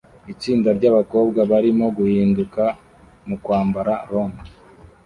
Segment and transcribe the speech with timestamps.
[0.33, 2.63] Itsinda ryabakobwa barimo guhinduka
[3.27, 4.31] mukwambara rom